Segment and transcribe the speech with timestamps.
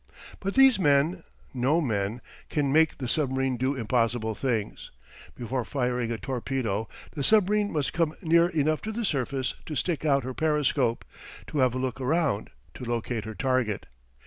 [0.39, 1.21] But these men,
[1.53, 4.89] no men, can make the submarine do impossible things.
[5.35, 10.03] Before firing a torpedo the submarine must come near enough to the surface to stick
[10.03, 11.05] out her periscope,
[11.45, 13.85] to have a look around to locate her target.